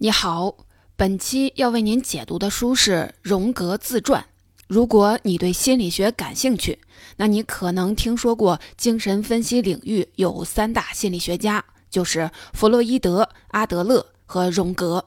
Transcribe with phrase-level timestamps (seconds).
[0.00, 0.54] 你好，
[0.94, 4.22] 本期要为您解读的书是《荣格自传》。
[4.68, 6.78] 如果你对心理学感兴趣，
[7.16, 15.04] 那你可能听说过精神分析领域有三大心理学家，就是弗洛伊德、阿德勒和荣格。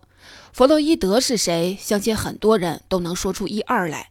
[0.51, 1.77] 弗洛伊德是谁？
[1.79, 4.09] 相信很多人都能说出一二来。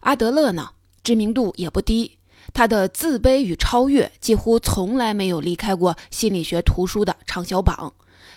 [0.00, 0.70] 阿德勒呢，
[1.04, 2.16] 知名度也不低，
[2.54, 7.92] 他的《自卑与超越》几乎从来没有离开过心理学图书的畅销榜。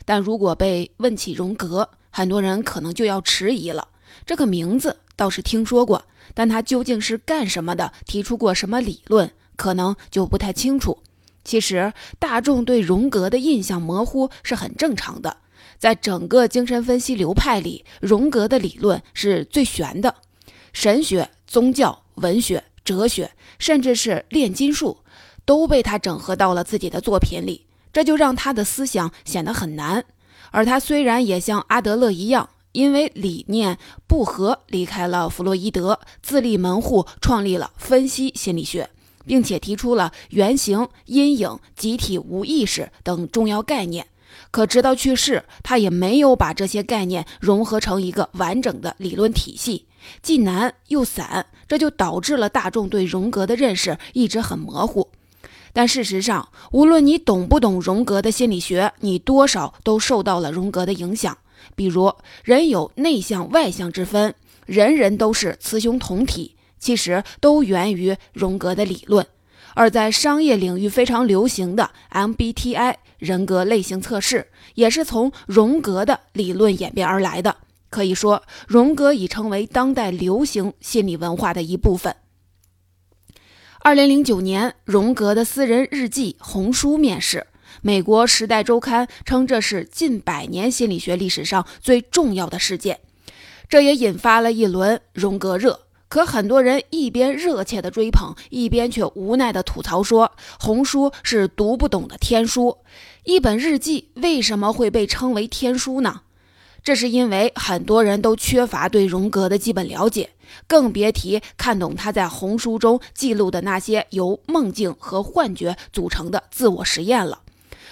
[0.05, 3.89] 但如果被问起荣格，很多人可能就要迟疑了。
[4.25, 7.91] 这个名字倒是听说过，但他究竟是干什么的？
[8.05, 9.31] 提出过什么理论？
[9.57, 10.99] 可能就不太清楚。
[11.43, 15.37] 其实，大众对荣格的印象模糊是很正常的。
[15.77, 20.15] 在整个精神分析流派里，荣格的理论是最玄的。
[20.73, 24.97] 神学、宗教、文学、哲学，甚至是炼金术，
[25.45, 27.65] 都被他整合到了自己的作品里。
[27.95, 30.03] 这就让他的思想显得很难，
[30.51, 38.89] 而他虽然也像阿德勒一样，因为理念不合离开了弗洛伊德，自立门户，创立了分析心理学，
[39.25, 44.05] 并且提出了原型、阴影、集体无意识等重要概念。
[44.51, 49.87] 可直到去世，他也没有把这些概念融合成一个完整的理论体系，
[50.21, 55.07] 既难又散，这就导致了大众对荣格的认识一直很模糊。
[55.75, 61.37] 但事实上，无论你懂不懂荣格的心理学，你多少都受到了荣格的影响。
[61.75, 62.13] 比如，
[62.45, 64.33] 人有内向外向之分，
[64.65, 69.27] 人人都是雌雄同体，其实都源于荣格的理论。
[69.73, 77.57] 而在商业领域非常流行的 MBTI 人格类型测试，也是从荣格的理论演变而来的。
[77.89, 82.15] 可以说，荣格已成为当代流行心理文化的一部分。
[83.85, 87.45] 二零零九年，荣格的私人日记《红书》面世，
[87.83, 92.99] 美国《时代周刊》称这是近百年心理学历史上最重要的事件，
[93.69, 95.81] 这也引发了一轮荣格热。
[96.07, 102.79] 可很多人一边热切的追捧，一边却无奈的吐槽说：“红书是读不懂的天书，
[103.23, 106.21] 一本日记为什么会被称为天书呢？”
[106.85, 110.29] 这是因为很多人都缺乏对荣格的基本了解，
[110.67, 117.41] 更别提看懂他在红书中记录的那些由梦境和幻觉组成的自我实验了。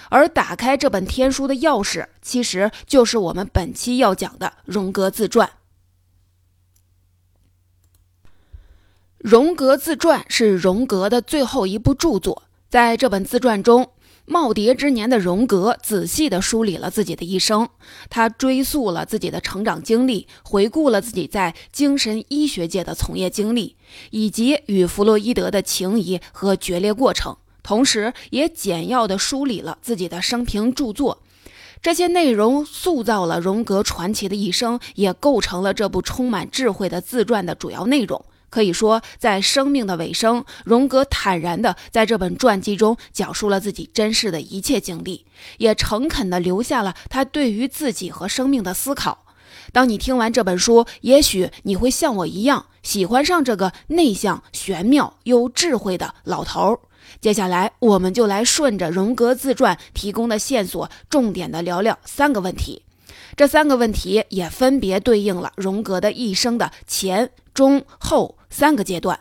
[0.10, 5.50] 而打开这本天书的钥匙，其实就是我们本期要讲的荣格自传。
[9.18, 13.90] 荣格自传是荣格的最后一部著作，在这本自传中。
[14.26, 17.68] 耄耋之年的荣格仔细地梳理了自己的一生，
[18.10, 23.76] 他追溯了自己的成长经历，回顾了自己在精神医学界的从业经历，
[24.12, 31.22] 以及与弗洛伊德的情谊和决裂过程，同时也简要地梳理了自己的生平著作。
[31.82, 38.24] 这些内容塑造了荣格传奇的一生，也构成了这部充满智慧的自传的主要内容。
[38.54, 45.26] 可以说，在生命的尾声，荣格坦然地在这本传记中讲述了自己真实的一切经历，
[45.58, 49.26] 也诚恳地留下了他对于自己和生命的思考。
[49.72, 56.80] 当你听完这本书，也许你会像我一样喜欢上这个内向、玄妙又智慧的老头儿。
[57.20, 62.84] 接下来，我们就来顺着荣格自传提供的线索，重点的聊聊三个问题。
[63.36, 69.20] 这三个问题也分别对应了荣格的一生的前、中、后三个阶段。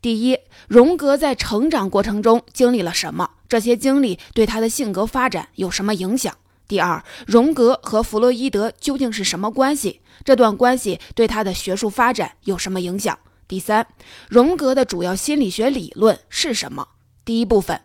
[0.00, 3.28] 第一，荣格在成长过程中经历了什么？
[3.48, 6.32] 这些经历对他的性格发展有什么影响？
[6.68, 10.00] 第二，荣格和弗洛伊德究竟是什么关系？
[10.24, 13.18] 这段关系对他的学术发展有什么影响？
[13.48, 13.86] 第三，
[14.28, 16.88] 荣格的主要心理学理论是什么？
[17.24, 17.80] 第一部分，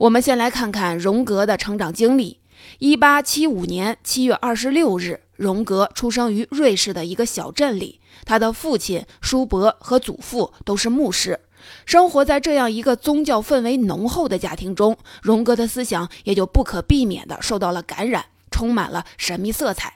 [0.00, 2.40] 我们先来看看荣格的成长经历。
[2.78, 8.00] 一八七五年七月二十六日，荣格出生于瑞士的一个小镇里。
[8.24, 11.40] 他的父亲叔伯和祖父都是牧师。
[11.86, 19.94] 生活在这样一个宗教氛围浓厚的家庭中，荣格的思想也就不可避免地受到了感染，充满了神秘色彩。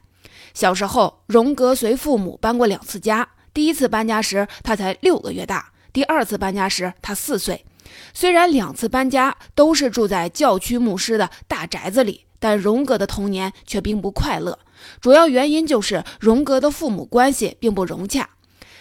[0.55, 3.29] 小时候，荣格随父母搬过两次家。
[3.53, 7.65] 第一次搬家时，他才六个月大；第二次搬家时，他四岁。
[8.13, 12.25] 虽然两次搬家都是住在教区牧师的大宅子里。
[12.41, 14.57] 但荣格的童年却并不快乐，
[15.01, 18.31] 主要原因就是荣格的父母关系并不融洽。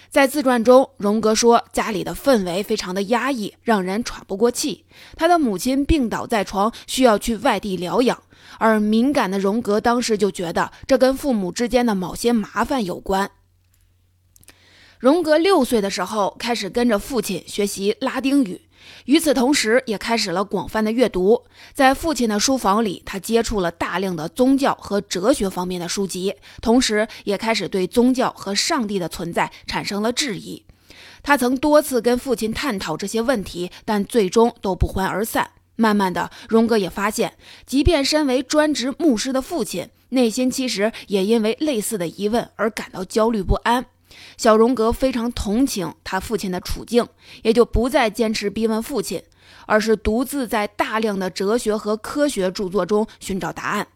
[0.09, 4.85] 在自传中，荣格说家里的氛围非常的压抑，让人喘不过气。
[5.15, 8.23] 他的母亲病倒在床，需要去外地疗养，
[8.57, 13.29] 而敏感的荣格当时就觉得这跟父母之间的某些麻烦有关。
[14.97, 18.61] 荣格六岁的时候开始跟着父亲学习拉丁语，
[19.05, 21.43] 与此同时，也开始了广泛的阅读。
[21.73, 30.63] 在父亲的书房里，他接触了大量的宗教和哲学方面的书籍，同时也开始对宗教和上帝的存在产生了质疑。
[31.23, 35.51] 他曾多次跟父亲探讨这些问题，但最终都不欢而散。
[35.75, 37.33] 慢慢的，荣格也发现，
[37.65, 43.85] 即便身为专职牧师的父亲，内心其实也因为类似的疑问而感到焦虑不安。
[44.37, 47.07] 小荣格非常同情他父亲的处境，
[47.43, 49.23] 也就不再坚持逼问父亲，
[49.65, 53.87] 而是独自在大量的哲学和科学著作中寻找答案。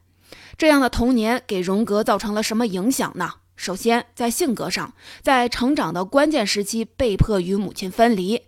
[0.58, 3.34] 这样的童年给荣格造成了什么影响呢？
[3.56, 8.42] 首先，在性格上，在成长的关键时期被迫与母亲分离，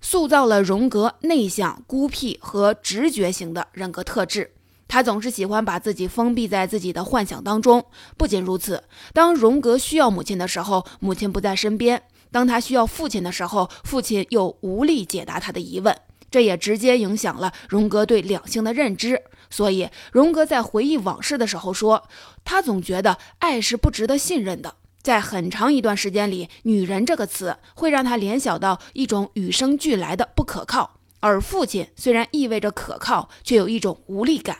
[0.00, 4.52] 塑造了荣格内向、孤僻和直觉型的人格特质。
[4.90, 7.86] 他总是喜欢把自己封闭在自己的幻想当中。
[8.16, 8.82] 不仅如此，
[9.14, 12.00] 当荣格需要母亲的时候，母亲不在身边；
[12.32, 15.96] 当他需要父亲的时候，父亲又无力解答他的疑问。
[16.28, 19.22] 这也直接影响了荣格对两性的认知。
[19.48, 22.08] 所以，荣格在回忆往事的时候说
[22.44, 24.74] ：“他总觉得爱是不值得信任的。
[25.00, 34.58] 在很长一段时间里，‘女人’这个词会让他联想到一种与生俱来的不可靠，而父亲虽然意味着可靠，却有一种无力感。”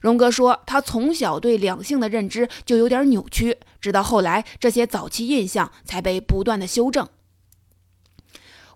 [0.00, 7.08] 荣格说，他从小对两性的认知就有点扭曲，直到后来，这些早期印象才被不断的修正。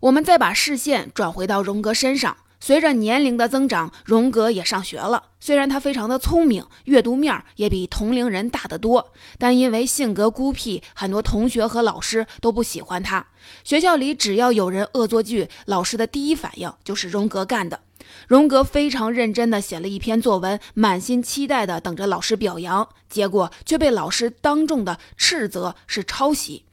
[0.00, 5.25] 我们再把视线转回到荣格身上，随着年龄的增长，荣格也上学了。
[5.38, 13.26] 虽然他非常的聪明，阅读面也比同龄人大得多，但因为性格孤僻，很多同学和老师都不喜欢他。
[13.64, 17.81] 学校里只要有人恶作剧，老师的第一反应就是荣格干的。
[18.28, 26.64] 荣格非常认真地写了一篇作文，满心期待地等着老师表扬，结果却被老师当众的斥责是抄袭。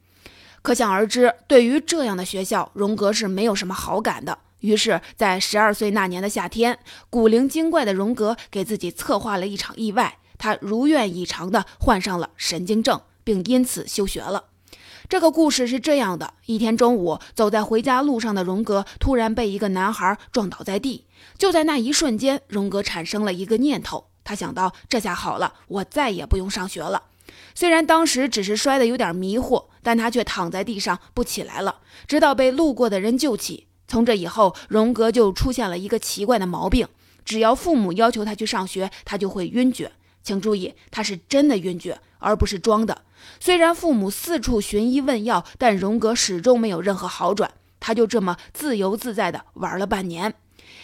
[0.61, 4.37] 可想而知，对于这样的学校，荣格是没有什么好感的。
[4.61, 6.79] 于是，在十二岁那年的夏天，
[7.09, 14.45] 古灵精怪的荣格给自己策划了一场意外，他如愿以偿地患上了神经症，并因此休学了。
[15.09, 21.05] 这个故事是这样的：一天中午，走在回家路上的荣格突然被一个男孩撞倒在地。
[21.37, 27.03] 就在那一瞬间，荣格产生了一个念头，他想到：这下好了，我再也不用上学了。
[27.55, 33.67] 虽然当时只是摔得有点迷糊，但他却躺在地上不起来了，直到被路过的人救起。
[33.91, 36.87] 从这以后，荣格就出现了一个奇怪的毛病：
[37.25, 39.91] 只要父母要求他去上学，他就会晕厥。
[40.23, 43.01] 请注意，他是真的晕厥，而不是装的。
[43.41, 47.51] 虽然父母四处寻医问药，但荣格始终没有任何好转。
[47.81, 50.35] 他就这么自由自在地玩了半年，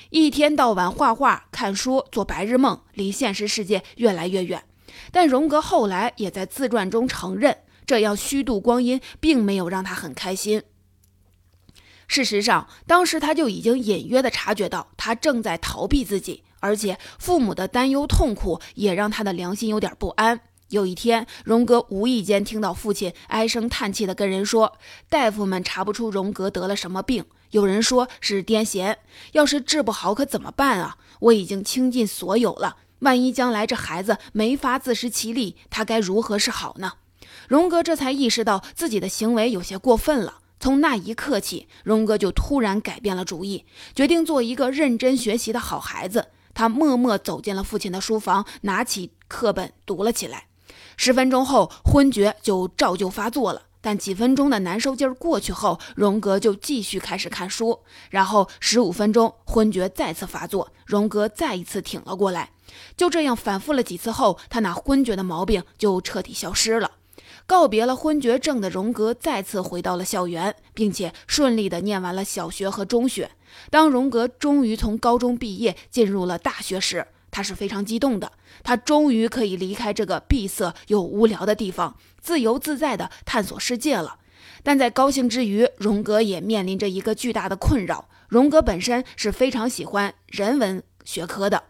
[0.09, 4.65] 一天到晚画画、看书、做白日梦，离现实世界越来越远。
[5.13, 10.63] 但荣格后来也在自传中承认，这样虚度光阴并没有让他很开心。
[12.07, 16.43] 事实上，当时他就已经隐约地察觉到，他正在逃避自己。
[16.59, 20.41] 而且父母的担忧痛苦也让他的良心有点不安。
[20.69, 24.73] 有一天，荣格无意间听到父亲唉声叹气地跟人说
[25.07, 28.95] ：“大夫们查不出荣格得了什么病，有人说是癫痫。
[29.33, 30.97] 要是治不好，可怎么办啊？
[31.19, 36.93] 我已经倾尽所有了，万一将来这孩子没法自食其力，他该如何是好呢？”
[37.47, 40.39] 荣格这才意识到自己的行为有些过分了。
[40.59, 43.65] 从那一刻起，荣格就突然改变了主意，
[43.95, 46.29] 决定做一个认真学习的好孩子。
[46.53, 50.47] 他默默走进了父亲的书房，拿起课本读了起来。
[50.97, 53.63] 十分钟后，昏厥就照旧发作了。
[53.79, 57.79] 但几分钟的难受劲儿过去后，荣格就继续开始看书。
[58.09, 62.49] 然后十五分钟，昏厥再次发作，荣格再一次挺了过来。
[62.97, 66.91] 就这样反复了几次后，他那昏厥的毛病就彻底消失了。
[67.47, 73.31] 告别了昏厥症的荣格再次回到了校园，并且顺利地念完了小学和中学。
[73.71, 78.33] 当荣格终于从高中毕业，进入了大学时，他是非常激动的。
[78.63, 84.19] 他终于可以离开这个闭塞又无聊的地方，自由自在地探索世界了。
[84.61, 88.09] 但在高兴之余，荣格也面临着一个巨大的困扰。
[88.27, 91.63] 荣格本身是非常喜欢人文学科的，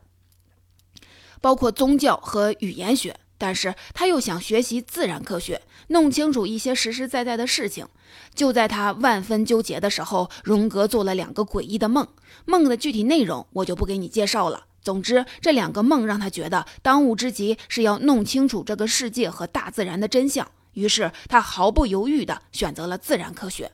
[1.39, 3.15] 包括宗教和语言学。
[3.37, 7.87] 但是他又想学习自然科学，弄清楚一些实实在在的事情。
[8.33, 12.07] 就在他万分纠结的时候，荣格做了两个诡异的梦。
[12.45, 14.65] 梦的具体内容我就不给你介绍了。
[14.81, 20.49] 总之，这两个梦让他觉得当务之急是要弄清楚这个世界和大自然的真相。
[20.73, 23.71] 于是他毫不犹豫地选择了自然科学。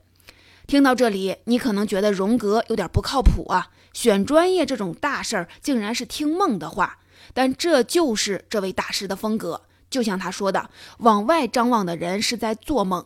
[0.65, 6.99] 听到这里，你可能觉得荣格有点不靠谱啊，选专业这种大事儿竟然是听梦的话。
[7.33, 13.05] 但这就是这位大师的风格，就像他说的：“往外张望的人是在做梦，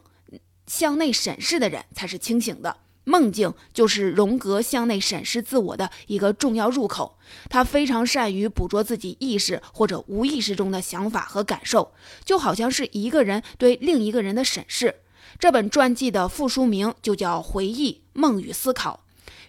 [0.66, 2.78] 向内审视的人才是清醒的。”
[3.10, 7.18] 梦境就是荣格向内审视自我的一个重要入口。
[7.50, 11.94] 他非常善于捕捉自己意识或者无意识中的想法和感受，
[12.26, 14.96] 就好像是一个人对另一个人的审视。
[15.40, 19.00] 这本传记的副书名就叫《回忆、梦与思考》。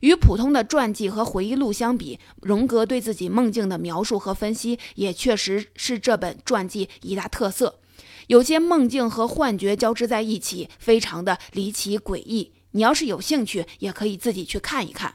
[0.01, 7.81] 与普通的传记和回忆录相比，荣格对自己梦境的描述和分析也确实是这本传记一大特色。
[8.29, 12.53] 有些梦境和幻觉交织在一起，非常的离奇诡异。
[12.73, 15.15] 你要是有兴趣，也可以自己去看一看。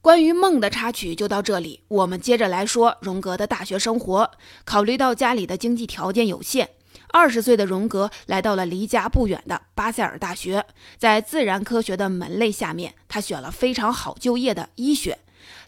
[0.00, 4.32] 关于梦的插曲就到这里，我们接着来说荣格的大学生活。
[4.64, 6.70] 考虑到家里的经济条件有限。
[7.12, 10.64] 二十岁的荣格来到了离家不远的巴塞尔大学，
[10.98, 15.18] 在自然科学的门类下面，他选了非常好就业的医学。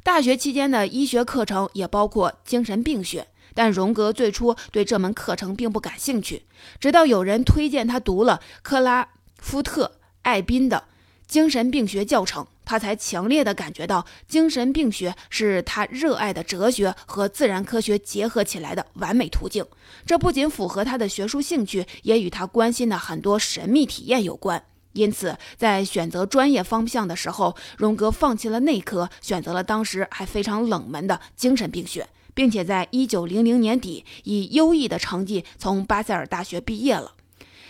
[0.03, 6.47] 大学期间的医学课程也包括精神病学，但荣格最初对这门课程并不感兴趣，
[6.81, 9.09] 直到有人推荐他读了克拉
[9.39, 9.87] 夫特·
[10.23, 10.85] 艾宾的
[11.27, 12.47] 精神病学教程。
[12.65, 19.65] 他才强烈地感觉到，精神病学是他热爱的哲学和自然科学结合起来的完美途径。
[20.07, 24.65] 这不仅符合他的学术兴趣，也与他关心的很多神秘体验有关。
[24.93, 37.13] 因此，在选择专业方向的时候，荣格放弃了内科，选择了当时还非常冷门的精神病学，并且在一九零零年底以优异的成绩从巴塞尔大学毕业了。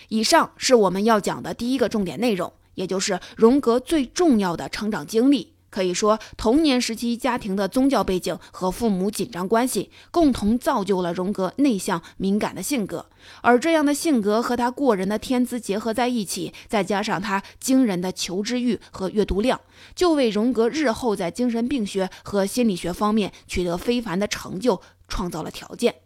[0.09, 2.53] 以上是我们要讲的第一个重点内容。
[2.75, 13.07] 也就是荣格最重要的成长经历，可以说童年时期家庭的宗教背景和父母紧张关系，共同造就了荣格内向敏感的性格。
[13.41, 19.61] 而这样的性格和他过人的天资结合在一起，再加上他惊人的求知欲和阅读量，
[19.95, 25.97] 就为荣格日后在精神病学和心理学方面取得非凡的成就创造了条件。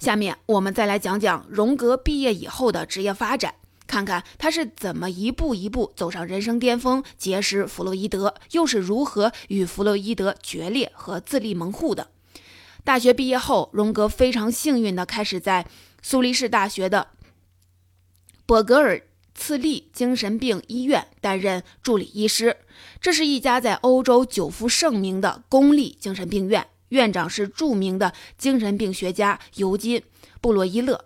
[0.00, 3.54] 下面我们再来讲讲荣格毕业以后的职业发展。
[3.92, 12.08] 看看他是怎么一步一步走上人生巅峰，结识弗洛伊德，又是如何与弗洛伊德决裂和自立门户的。
[12.84, 15.66] 大学毕业后，荣格非常幸运地开始在
[16.00, 17.08] 苏黎世大学的
[18.46, 19.02] 博格尔
[19.34, 22.56] 茨利精神病医院担任助理医师。
[22.98, 30.00] 这是一家在欧洲久负盛名的公立精神病院，院长是著名的精神病学家尤金·
[30.40, 31.04] 布洛伊勒。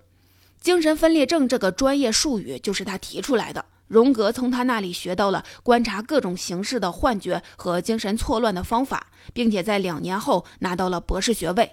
[0.61, 3.65] 精神分裂症这个专业术语就是他提出来的。
[3.89, 11.71] 荣格从他那里学到了观察各种形式的幻觉和精神错乱的方法，并且在两年后拿到了博士学位。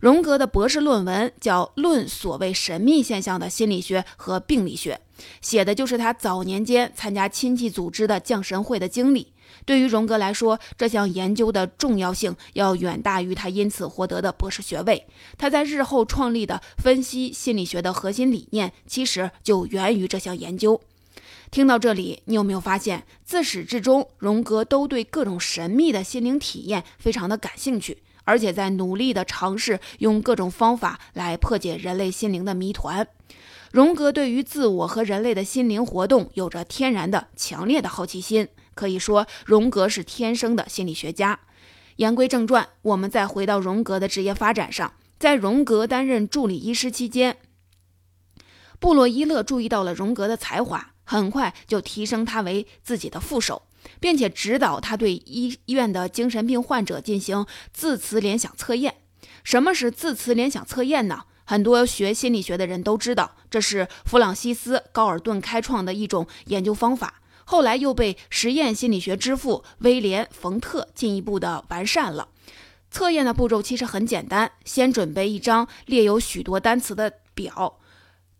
[0.00, 4.98] 荣格的博士论文叫《论所谓神秘现象的心理学和病理学》，
[5.42, 9.30] 写的就是他早年间参加亲戚组织的降神会的经历。
[9.70, 15.06] 对于荣格来说，这项研究的重要性要远大于他因此获得的博士学位。
[15.38, 20.80] 他在日后创立的分析心理学的核心理念，其实就源于这项研究。
[21.52, 33.06] 听到这里，你有没有发现，自始至终，荣格都对各种神秘的心灵体验非常的感兴趣，而且在努力的尝试用各种方法来破解人类心灵的谜团。
[33.70, 38.48] 荣格对于自我和人类的心灵活动有着天然的强烈的好奇心。
[38.74, 41.40] 可以说，荣格是天生的心理学家。
[41.96, 44.94] 言归正传，我们再回到荣格的职业发展上。
[45.18, 47.36] 在荣格担任助理医师期间，
[48.78, 53.64] 布洛伊勒注意到了荣格的才华，很快就提升他为自己的副手，
[54.00, 58.94] 并且指导他对医院的精神病患者进行字词联想测验。
[59.44, 61.24] 什么是字词联想测验呢？
[61.44, 67.19] 很多学心理学的人都知道，这是弗朗西斯·高尔顿开创的一种研究方法。
[67.50, 72.28] 后来又被实验心理学之父威廉·冯特进一步的完善了。
[72.92, 77.80] 测验的步骤其实很简单，先准备一张列有许多单词的表，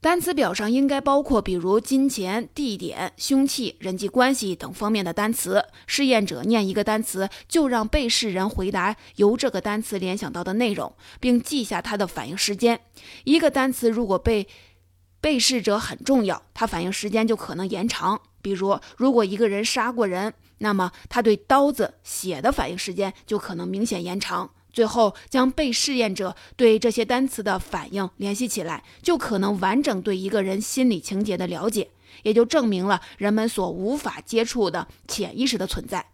[0.00, 5.64] 单词表上应该包括比如金钱、地点、凶器、人际关系等方面的单词。
[5.88, 12.78] 试验者念一个单词，就让被试人回答由这个单词联想到的内容，并记下他的反应时间。
[13.24, 14.46] 一个单词如果被
[15.20, 18.20] 被试者很重要，他反应时间就可能延长。
[18.42, 24.50] 比如，如果一个人杀过人，那么他对刀子、血的反应时间就可能明显延长。
[24.73, 31.90] 最后，将被试验者对这些单词的反应联系起来，就可能完整对一个人心理情节的了解，
[32.23, 36.06] 也就证明了人们所无法接触的潜意识的存在。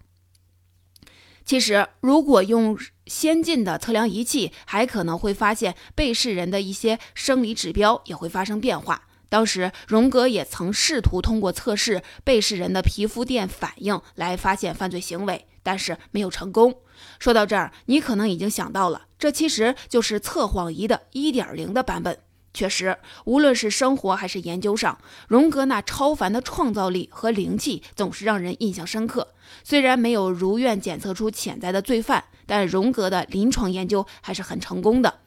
[1.45, 9.06] 其实，如果用先进的测量仪器，还可能会发现被试人的一些生理指标也会发生变化。
[9.29, 16.77] 当时，荣格也曾试图通过测试被试人的皮肤电反应来发现犯罪行为，但是没有成功。
[17.19, 22.19] 说到这儿，你可能已经想到了，这其实就是测谎仪的一点零的版本。
[22.55, 29.35] 确实，无论是生活还是研究上，荣格那超凡的创造力和灵气总是让人印象深刻。
[29.63, 35.19] 虽然没有如愿检测出潜在的罪犯，但荣格的临床研究还是很成功的。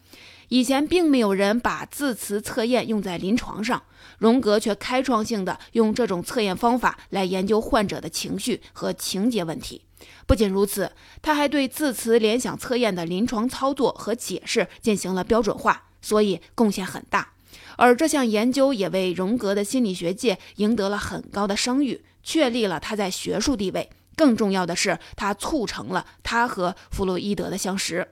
[0.50, 3.82] 以前并没有人把字词测验用在临床上，
[4.20, 9.84] 荣格却开创性的用这种测验方法来研究患者的情绪和情节问题。
[10.28, 10.92] 不仅如此，
[11.22, 15.86] 他还对字词联想测验的临床操作和解释进行了标准化。
[16.02, 17.34] 所以贡献很大，
[17.76, 23.90] 而这项研究也为荣格的心理学界赢得了很高的声誉，确立了他在学术地位。
[24.16, 28.08] 更重要的是，他促成了他和弗洛伊德的相识。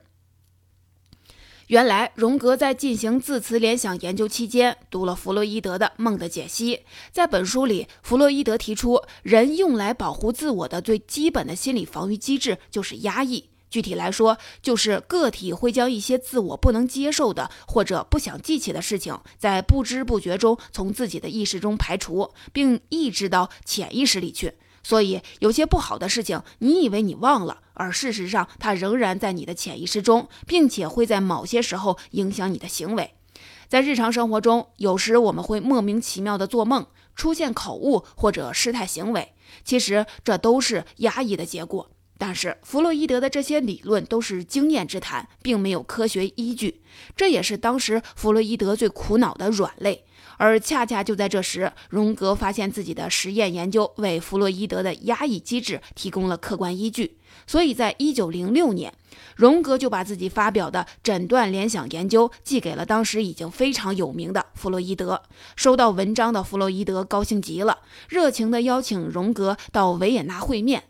[1.68, 6.76] 原来，荣格在进行字词联想研究期间，读了弗洛伊德的《梦的解析》。
[7.12, 13.50] 在本书里，弗洛伊德提出，人用来保护自我的最基本的心理防御机制就是压抑。
[13.68, 24.54] 具体来说，就是个体会将一些自我不能接受的或者不想记起的事情，在不知不觉中从自己的意识中排除，并抑制到潜意识里去。
[24.82, 33.14] 所以，有些不好的事情，你以为你忘了，而事实上它仍然在你的潜意识中，并且会在某些时候影响你的行为。
[33.68, 39.32] 在日常生活中，有时我们会莫名其妙的做梦，出现口误或者失态行为，
[39.64, 41.90] 其实这都是压抑的结果。
[42.20, 46.82] 但是弗洛伊德的这些理论都是经验之谈，并没有科学依据，
[47.14, 50.04] 这也是当时弗洛伊德最苦恼的软肋。
[50.36, 57.18] 而恰恰就在这时，荣格发现自己的实验研究为弗洛伊德的压抑机制提供了客观依据，
[57.48, 58.92] 所以在一九零六年，
[59.34, 65.22] 荣格就把自己发表的诊断联想研究寄给了当时已经非常有名的弗洛伊德。
[65.56, 67.78] 收到文章的弗洛伊德高兴极了，
[68.08, 70.84] 热情地邀请荣格到维也纳会面。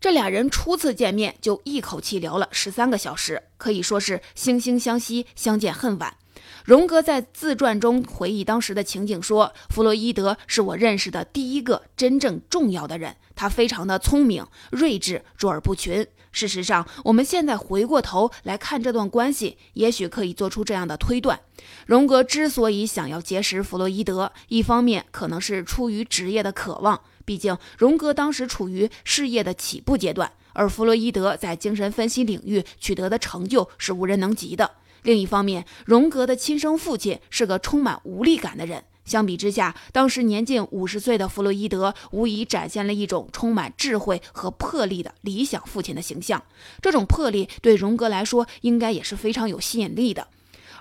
[0.00, 6.16] 这俩人初次见面就一口气聊了十三个小时，可以说是惺惺相惜，相见恨晚。
[6.64, 16.06] 荣格在自传中回忆当时的情景说：“弗洛伊德是我认识的第一个真正重要的人，他非常的聪明、睿智、卓尔不群。
[16.30, 21.38] 事实上，我们现在回过头来看这段关系，也许可以做出这样的推断：
[21.84, 34.68] 荣格之所以想要结识弗洛伊德，一方面可能是出于职业的渴望。”毕竟，荣格当时处于事业的起步阶段，而弗洛伊德在精神分析领域取得的成就是无人能及的。
[35.02, 38.84] 另一方面，荣格的亲生父亲是个充满无力感的人。
[39.04, 46.40] 相比之下，当时年近五十岁的弗洛伊德无疑展现了一种充满智慧和魄力的理想父亲的形象。
[46.80, 50.28] 这种魄力对荣格来说，应该也是非常有吸引力的。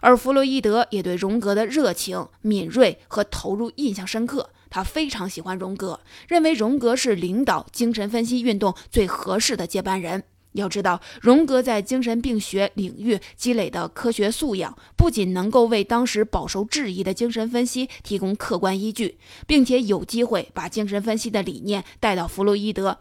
[0.02, 4.52] 而弗洛伊德也对荣格的热情、敏锐和投入印象深刻。
[4.70, 10.24] 他非常喜欢荣格，认为荣格是领导精神分析运动最合适的接班人。
[10.54, 23.00] 要知道，荣格在精神病学领域积累的科学素养，不仅能够为当时饱受质疑的精神分析提供客观依据，并且有机会把精神分析的理念带到弗洛伊德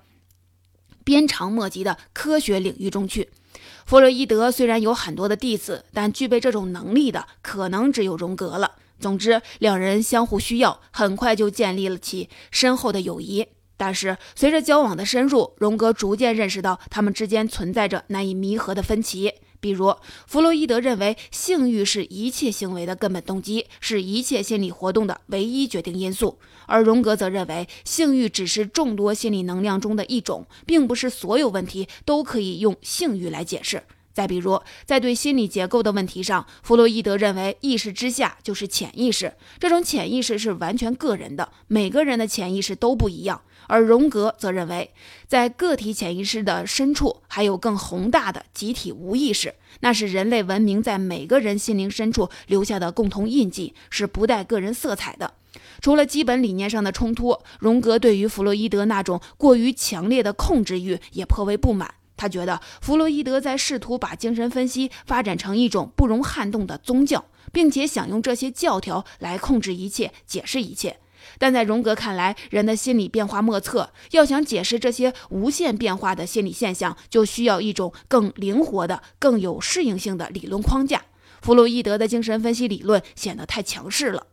[1.03, 3.31] 鞭长莫及的科学领域中去。
[3.85, 8.77] 弗洛伊德虽然有很多的弟子，但具备这种能力的可能只有荣格了。
[9.01, 13.49] 总之，两人相互需要，很快就建立了起深厚的友谊。
[13.81, 19.33] 但是，随着交往的深入，荣格逐渐认识到他们之间存在着难以弥合的分歧。
[19.59, 33.85] 比如，弗洛伊德认为性欲是一切行为的根本动机，是一切心理活动的唯一决定因素；而荣格则认为性欲只是众多心理能量中的一种，并不是所有问题都可以用性欲来解释。
[34.13, 43.41] 再比如，在对心理结构的问题上，弗洛伊德认为意识之下就是潜意识，这种潜意识是完全个人的，每个人的潜意识都不一样。
[43.71, 44.91] 而荣格则认为，
[45.29, 55.35] 在个体潜意识的深处，还有更宏大的集体无意识，那是人类文明在每个人心灵深处留下的共同印记，是不带个人色彩的。
[55.81, 61.95] 除了基本理念上的冲突，荣格对于弗洛伊德那种过于强烈的控制欲也颇为不满。
[62.17, 70.99] 他觉得弗洛伊德在试图把精神分析发展成一种不容撼动的宗教，并且想用这些教条来控制一切、解释一切。
[71.41, 81.07] 但在荣格看来，人的心理变化莫测，要想解释这些无限变化的心理现象，就需要一种更灵活的、更有适应性的理论框架。
[81.41, 84.27] 弗洛伊德的精神分析理论显得太强势了。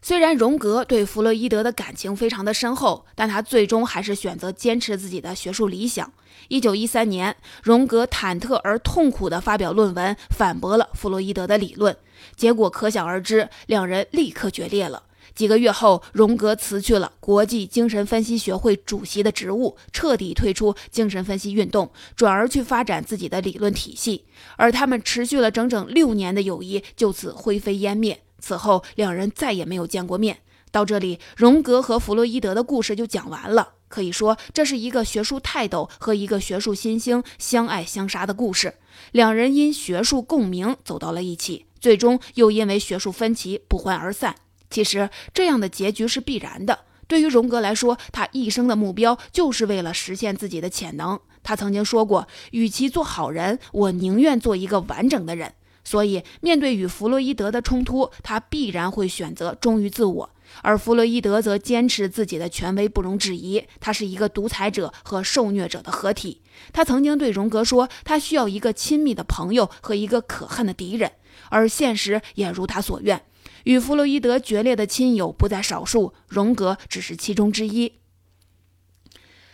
[0.00, 6.10] 虽然荣格对弗洛伊德的感情非常的深厚，但他最终还是选择坚持自己的学术理想。
[6.48, 11.94] 一九一三年，荣格忐忑而痛苦地发表论文，反驳了弗洛伊德的理论，
[12.34, 15.04] 结果可想而知，两人立刻决裂了。
[15.34, 24.24] 几个月后，荣格辞去了国际精神分析学会主席的职务，彻底退出精神分析运动，转而去发展自己的理论体系。
[24.56, 28.22] 而他们持续了整整六年的友谊就此灰飞烟灭。
[28.38, 30.38] 此后，两人再也没有见过面。
[30.70, 33.74] 到这里，荣格和弗洛伊德的故事就讲完了。
[33.88, 38.74] 可以说，这是一个学术泰斗和一个学术新星相爱相杀的故事。
[39.12, 44.34] 两人因学术共鸣走到了一起，最终又因为学术分歧不欢而散。
[44.72, 46.80] 其实这样的结局是必然的。
[47.06, 51.20] 对于荣格来说，他一生的目标就是为了实现自己的潜能。
[51.42, 55.52] 他曾经说过：“与其做好人，我宁愿做一个完整的人。”
[55.84, 60.30] 所以，面对与弗洛伊德的冲突，他必然会选择忠于自我，
[60.62, 63.62] 而弗洛伊德则坚持自己的权威不容置疑。
[63.80, 66.40] 他是一个独裁者和受虐者的合体。
[66.72, 71.10] 他曾经对荣格说：“他需要一个亲密的朋友和一个可恨的敌人。”
[71.50, 73.20] 而现实也如他所愿。
[73.64, 77.94] 与弗洛伊德决裂的亲友不在少数，荣格只是其中之一。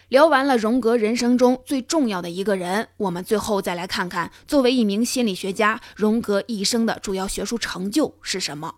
[0.08, 8.76] 聊完了荣格人生中最重要的一个人，我们最后再来看看，作为一名心理学家，荣格一生的主要学术成就是什么。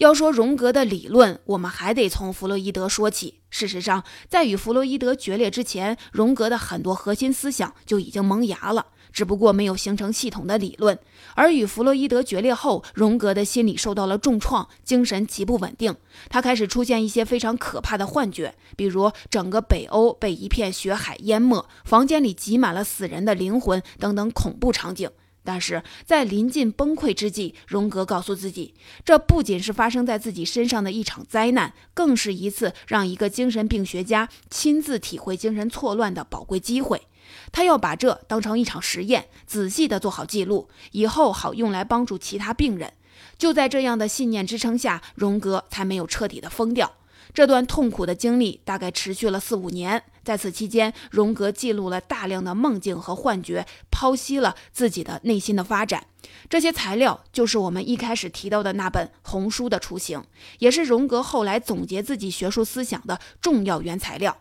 [0.00, 3.34] 要说荣格的理论，我们还得从弗洛伊德说起。
[3.50, 8.86] 事实上，在与弗洛伊德决裂之前，荣格的很多核心思想就已经萌芽了。
[9.12, 10.98] 只不过没有形成系统的理论，
[11.34, 15.94] 而与弗洛伊德决裂后，荣格的心理受到了重创，精神极不稳定。
[16.30, 25.10] 他开始出现一些非常可怕的幻觉，比如整个北欧被一片血海淹没，房间里挤满了死人的灵魂等等恐怖场景。
[25.42, 28.74] 但是在临近崩溃之际，荣格告诉自己，
[29.04, 37.06] 这不仅是发生在自己身上的一场灾难，更是一次让一个精神病学家亲自体会精神错乱的宝贵机会。
[37.52, 42.92] 他要把这当成一场实验，仔细地做好记录，以后好用来帮助其他病人。
[43.38, 46.92] 就在这样的信念支撑下，荣格才没有彻底的疯掉。
[47.32, 56.06] 这段痛苦的经历大概持续了四五年，在此期间，荣格记录了大量的梦境和幻觉，剖析了自己的内心的发展。
[56.48, 60.22] 这些材料就是我们一开始提到的那本红书的雏形，
[60.58, 64.36] 也是荣格后来总结自己学术思想的重要原材料。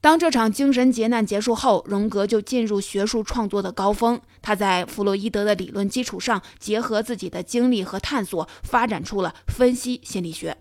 [0.00, 4.18] 当这场精神劫难结束后，荣格就进入学术创作的高峰。
[4.40, 10.56] 他在弗洛伊德的理论基础上，结合自己的经历和探索，发展出了分析心理学。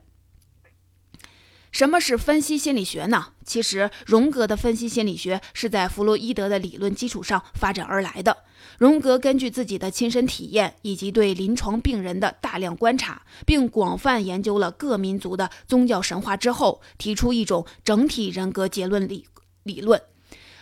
[1.71, 3.27] 什么是分析心理学呢？
[3.45, 8.37] 其实，荣格的分析心理学是在弗洛伊德的理论基础上发展而来的。
[8.77, 19.25] 荣格根据自己的亲身体验以及对临床病人的大量观察，并广泛研究了各民族的宗教神话之后，提出一种整体人格结论理
[19.63, 20.01] 理论。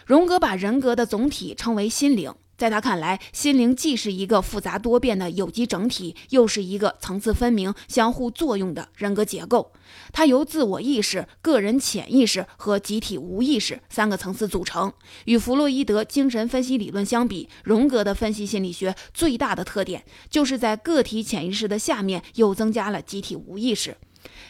[0.05, 2.33] 荣格把人格的总体称为心灵。
[2.57, 9.71] 在他看来，心灵既是一个复杂多变的有机整体，又是一个层次分明、相互作用的人格结构。
[10.11, 14.91] 它由自我意识、个人潜意识和集体无意识三个层次组成。
[15.25, 23.95] 与弗洛伊德精神分析理论相比，荣格的分析心理学最大的特点就是在个体潜意识的下面又增加了集体无意识。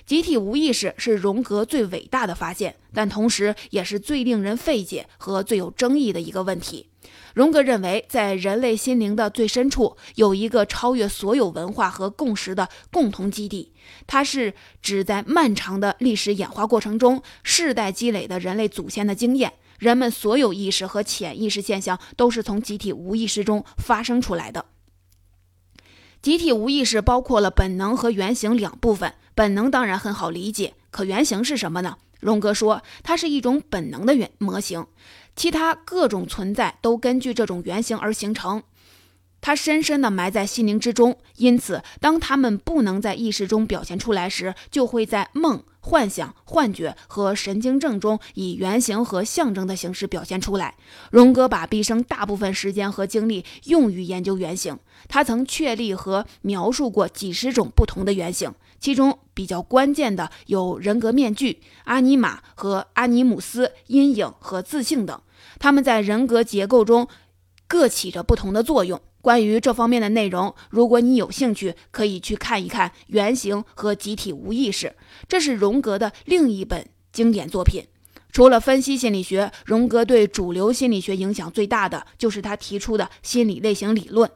[0.05, 6.87] 集体无意识是荣格最伟大的发现，但同时也是最令人费解和最有争议的一个问题。
[7.37, 13.73] 荣格认为，在人类心灵的最深处，有一个超越所有文化和共识的共同基地。
[14.07, 19.53] 它是指在漫长的历史演化过程中，世代积累的人类祖先的经验。
[19.77, 24.65] 人们所有意识和潜意识现象都是从集体无意识中发生出来的。
[26.23, 29.13] 集体无意识包括了本能和原型两部分。
[29.35, 31.97] 本能当然很好理解，可原型是什么呢？
[32.19, 34.87] 荣格说，它是一种本能的原模型。
[35.37, 38.63] 其他各种存在都根据这种原型而形成，
[39.39, 41.15] 它深深地埋在心灵之中。
[41.35, 50.73] 因此，当他们不能在意识中表现出来时，就会在梦、幻想、幻觉和神经症中以原型和象征的形式表现出来。
[51.11, 58.51] 荣格把毕生大部分时间和精力用于研究原型，他曾确立和描述过几十种不同的原型。
[58.79, 65.19] 其中比较关键的有人格面具、阿尼玛和阿尼姆斯、阴影和自信等。
[65.59, 67.07] 他们在人格结构中
[67.67, 69.01] 各起着不同的作用。
[69.21, 74.87] 关于这方面的内容，如果你有兴趣，可以去看一看《原型和集体无意识》，
[75.27, 77.83] 这是荣格的另一本经典作品。
[78.31, 84.29] 除了分析心理学，荣格对主流心理学影响最大的就是他提出的心理类型理论。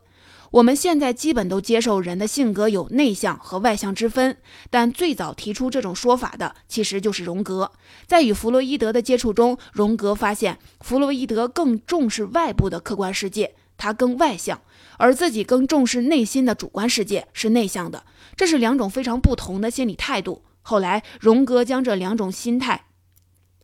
[0.52, 4.36] 我们现在基本都接受人的性格有内向和外向之分，
[4.70, 7.72] 但最早提出这种说法的其实就是荣格。
[8.06, 14.62] 在与弗洛伊德的接触中，荣格发现弗洛伊德更重视外部的客观世界，他更外向，
[14.98, 18.04] 而自己更重视内心的主观世界，是内向的。
[18.36, 20.44] 这是两种非常不同的心理态度。
[20.62, 22.88] 后来，荣格将这两种心态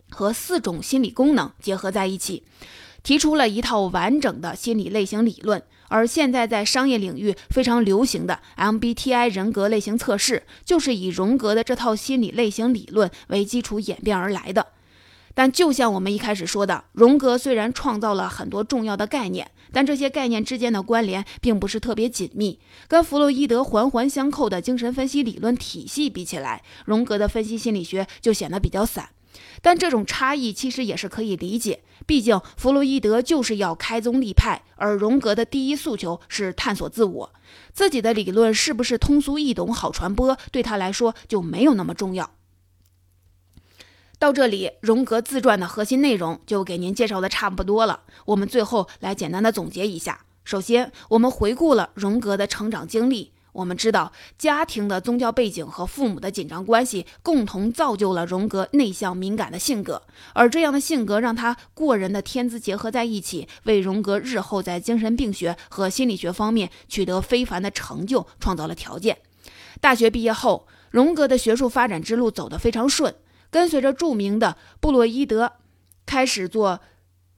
[0.10, 2.43] 和四种心理功能结合在一起，
[3.04, 5.62] 提出了一套完整的心理类型理论。
[5.89, 14.67] 而现在在商业领域非常流行的 MBTI 人格类型测试，就是以荣格的这套心理类型理论为基础演变而来的。
[15.34, 22.60] 但就像我们一开始说的，荣格虽然创造了很多重要的概念，但这些概念之间的关联并不是特别紧密。
[22.88, 29.10] 跟弗洛伊德环环相扣的精神分析理论体系比起来，荣格的分析心理学就显得比较散。
[29.62, 37.34] 但这种差异其实也是可以理解，毕竟弗洛伊德就是要开宗立派，而荣格的第一诉求是探索自我。
[37.74, 42.32] 自己的理论是不是通俗易懂、好传播，对他来说就没有那么重要。
[44.17, 48.04] 到这里，荣格自传的核心内容就给您介绍的差不多了。
[48.26, 53.34] 我们最后来简单的总结一下：首先，我们回顾了荣格的成长经历。
[53.58, 69.17] 我们知道，家庭的宗教背景和父母的紧张关系共同造就了荣格内向敏感的性格，而这样的性格让他过人的天资结合在一起，为荣格日后在精神病学和心理学方面取得非凡的成就创造了条件。
[69.82, 73.15] 大学毕业后，荣格的学术发展之路走得非常顺，
[73.50, 75.54] 跟随着著名的布洛伊德，
[76.06, 76.82] 开始做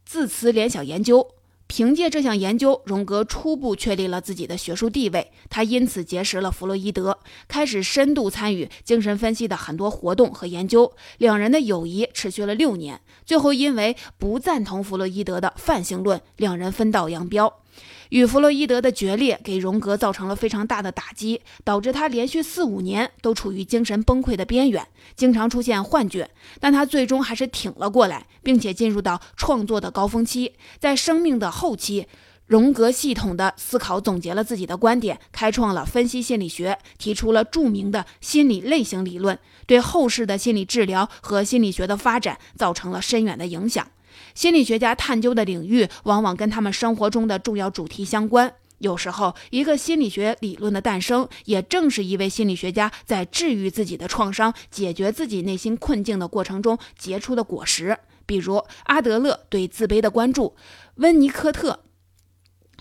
[0.05, 1.35] 字词联想研究。
[1.69, 5.31] 凭借这项研究，荣格初步确立了自己的学术地位。
[5.51, 10.91] 他因此结识了弗洛伊德，开始深度参与精神分析的很多活动和研究。
[11.19, 17.61] 两人的友谊持续了六年，最后因为不赞同弗洛伊德的泛性论，两人分道扬镳。
[18.09, 26.29] 与弗洛伊德的决裂给荣格造成了非常大的打击，导致他连续四五年都处于精神崩溃的边缘，经常出现幻觉。
[26.59, 30.53] 但他最终还是挺了过来，并且进入到创作的高峰期。
[30.79, 32.07] 在生命的后期，
[32.47, 43.87] 荣格系统的思考总结了自己的观点，开创了分析心理学，提出了著名的心理类型理论，对后世的心理治疗和心理学的发展造成了深远的影响。
[44.39, 48.55] 心理学家探究的领域往往跟他们生活中的重要主题相关。
[48.77, 57.97] 有时候，一个心理学理论的诞生，也正是一位心理学家在治愈自己的创伤、解决自己内心困境的过程中结出的果实。
[58.25, 60.55] 比如，阿德勒对自卑的关注，
[60.95, 61.81] 温尼科特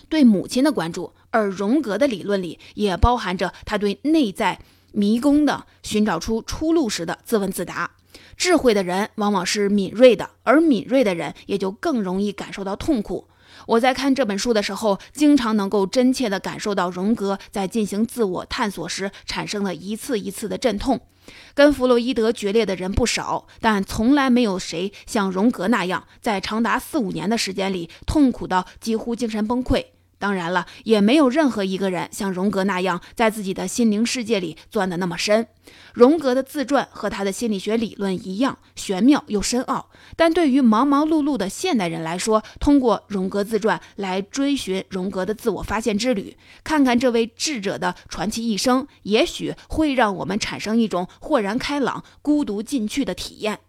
[0.07, 4.61] 对母亲的关注，而荣格的理论里也包含着他对内在
[4.93, 7.97] 迷宫的寻找出出路时的自问自答。
[8.37, 13.27] 智慧的人往往是敏锐的，而敏锐的人也就更容易感受到痛苦。
[13.67, 21.01] 我在看这本书的时候，经常能够真切地感受到荣格在进行自我探索时产生的一次一次的阵痛。
[21.53, 29.85] 跟弗洛伊德决裂的人不少，但从来没有谁像荣格那样，在长达四五年的时间里痛苦到几乎精神崩溃。
[30.19, 35.47] 当然了，也没有任何一个人像荣格那样在自己的心灵世界里钻得那么深。
[35.93, 53.59] 荣格的自传和他的心理学理论一样玄妙又深奥，但对于忙忙碌碌的现代人来说，通过荣格自传来追寻荣格的自我发现之旅，看看这位智者的传奇一生，也许会让我们产生一种豁然开朗、孤独进去的体验。